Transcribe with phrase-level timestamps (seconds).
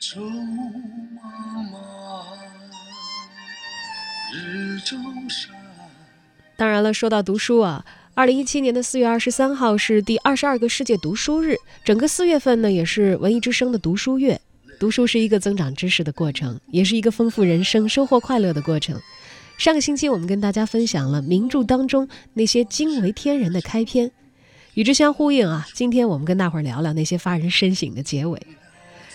[0.00, 1.20] 周茫
[1.70, 2.24] 茫，
[4.32, 4.96] 日照
[5.28, 5.54] 山。
[6.56, 7.84] 当然了，说到读书啊，
[8.14, 11.54] 二零一七年的四月二十三号是第二十二个世界读书日，
[11.84, 14.40] 整个四月份呢也是文艺之声的读书月。
[14.78, 18.98] 读书是一个增长知识的过程，也是一个丰富人生、收获快乐的过程。
[19.58, 24.10] 上个星期我们跟大家分享了名著当中那些惊为天人的开篇，
[24.72, 28.40] 与之相呼应啊，今天我们跟大伙儿聊聊那些发人深省的结尾。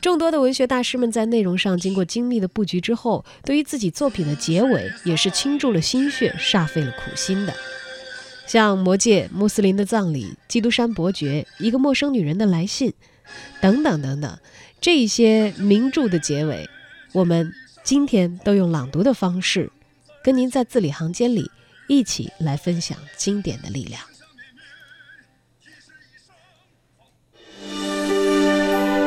[0.00, 7.52] 众多的文学大师们在内容上经过精密的布局之后，对于自己作品的结尾也是倾注了心血、煞费了苦心的。
[8.46, 12.90] 像《魔戒》《穆斯林的葬礼》《基督山伯爵》《一个陌生女人的来信》
[13.60, 14.38] 等等等等，
[14.80, 16.68] 这些名著的结尾，
[17.12, 19.72] 我们今天都用朗读的方式，
[20.22, 21.50] 跟您在字里行间里
[21.88, 24.00] 一起来分享经典的力量。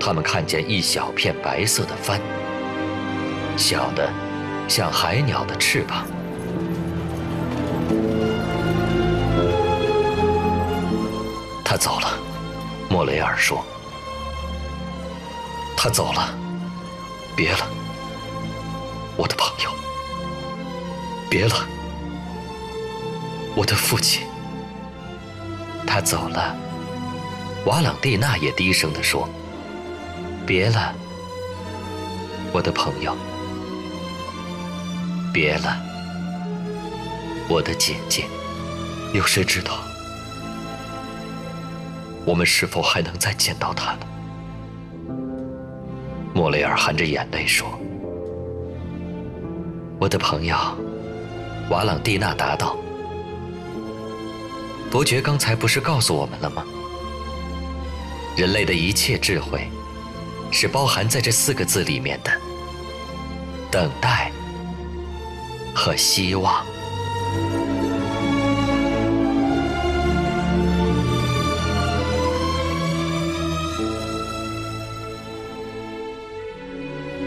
[0.00, 2.18] 他们看见一小片白色的帆，
[3.56, 4.10] 小的
[4.66, 6.06] 像海鸟的翅膀。
[11.62, 12.18] 他走了，
[12.88, 13.64] 莫雷尔说
[15.76, 16.34] ：“他走了，
[17.36, 17.68] 别了，
[19.16, 19.70] 我的朋友，
[21.28, 21.54] 别了，
[23.54, 24.26] 我的父亲。”
[25.86, 26.56] 他走了，
[27.66, 29.28] 瓦朗蒂娜也低声地说。
[30.46, 30.94] 别了，
[32.52, 33.16] 我的朋友。
[35.32, 35.76] 别了，
[37.48, 38.24] 我的姐姐。
[39.12, 39.78] 有谁知道，
[42.24, 44.06] 我们是否还能再见到她呢？
[46.32, 47.68] 莫雷尔含着眼泪说
[49.98, 50.56] ：“我的朋友，
[51.70, 52.76] 瓦朗蒂娜答道。
[54.90, 56.64] 伯爵刚才不是告诉我们了吗？
[58.36, 59.68] 人类的一切智慧。”
[60.50, 62.30] 是包含在这四个字里面的：
[63.70, 64.30] 等待
[65.74, 66.64] 和希望。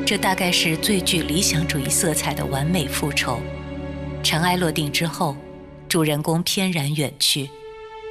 [0.06, 3.40] 这大概是最具理想主义色彩的完美复仇。
[4.22, 5.36] 尘埃落定之后，
[5.88, 7.50] 主人公翩然远去，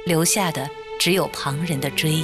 [0.05, 0.69] 留下的
[0.99, 2.23] 只有旁人的追忆。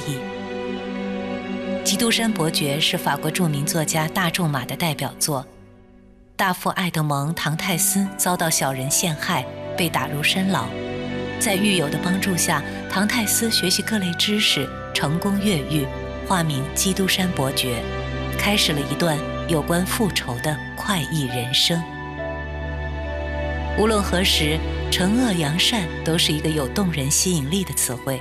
[1.84, 5.44] 基督山伯爵》是法国著名作家大仲马的代表作。
[6.36, 9.44] 大副爱德蒙·唐泰斯遭到小人陷害，
[9.76, 10.66] 被打入深牢。
[11.38, 15.86] 在狱友的帮助下，唐泰斯学习各类知识，成功越狱，
[16.28, 17.82] 化名基督山伯爵，
[18.38, 19.18] 开始了一段
[19.48, 21.82] 有关复仇的快意人生。
[23.78, 24.58] 无论何时，
[24.90, 28.20] 惩恶扬善都是一个有动人吸引力的词汇。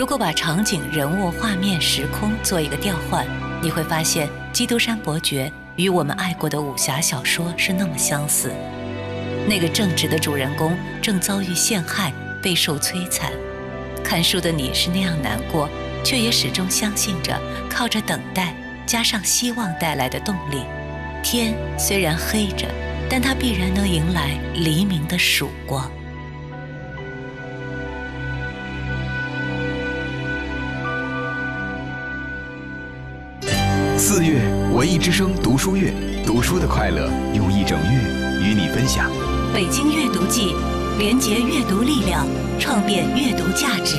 [0.00, 3.26] 如果把场景、人物、画面、时空做一个调换，
[3.62, 5.44] 你会发现《基督山伯爵》
[5.76, 8.50] 与我们爱过的武侠小说是那么相似。
[9.46, 13.30] 那个正直的主人公正遭遇陷害，备受摧残，
[14.02, 15.68] 看书的你是那样难过，
[16.02, 18.54] 却也始终相信着，靠着等待
[18.86, 20.64] 加上希望带来的动力，
[21.22, 22.66] 天虽然黑着，
[23.06, 25.92] 但它必然能迎来黎明的曙光。
[34.02, 34.40] 四月
[34.72, 35.92] 文艺之声读书月，
[36.26, 39.10] 读书的快乐用一整月与你分享。
[39.52, 40.54] 北京阅读季，
[40.98, 42.26] 连结阅读力量，
[42.58, 43.98] 创变阅读价值。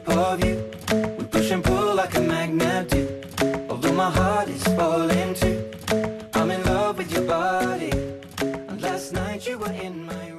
[0.00, 0.70] Shape of you.
[1.18, 3.22] We push and pull like a magnet do.
[3.68, 5.70] Although my heart is falling too.
[6.34, 7.90] I'm in love with your body.
[8.40, 10.29] And last night you were in my.